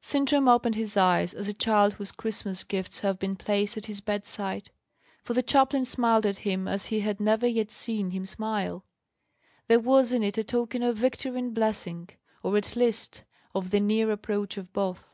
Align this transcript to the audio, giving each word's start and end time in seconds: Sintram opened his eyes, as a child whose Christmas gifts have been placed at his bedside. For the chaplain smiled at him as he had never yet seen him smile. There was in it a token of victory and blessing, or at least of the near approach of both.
Sintram 0.00 0.48
opened 0.48 0.76
his 0.76 0.96
eyes, 0.96 1.34
as 1.34 1.46
a 1.46 1.52
child 1.52 1.92
whose 1.92 2.10
Christmas 2.10 2.64
gifts 2.64 3.00
have 3.00 3.18
been 3.18 3.36
placed 3.36 3.76
at 3.76 3.84
his 3.84 4.00
bedside. 4.00 4.70
For 5.22 5.34
the 5.34 5.42
chaplain 5.42 5.84
smiled 5.84 6.24
at 6.24 6.38
him 6.38 6.66
as 6.66 6.86
he 6.86 7.00
had 7.00 7.20
never 7.20 7.46
yet 7.46 7.70
seen 7.70 8.08
him 8.12 8.24
smile. 8.24 8.86
There 9.66 9.80
was 9.80 10.10
in 10.10 10.22
it 10.22 10.38
a 10.38 10.42
token 10.44 10.82
of 10.82 10.96
victory 10.96 11.38
and 11.38 11.52
blessing, 11.52 12.08
or 12.42 12.56
at 12.56 12.76
least 12.76 13.24
of 13.54 13.68
the 13.68 13.80
near 13.80 14.10
approach 14.10 14.56
of 14.56 14.72
both. 14.72 15.06